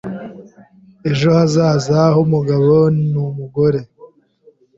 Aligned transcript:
Ejo 1.09 1.27
hazaza 1.37 1.99
h'umugabo 2.15 2.71
n'umugore 3.11 3.79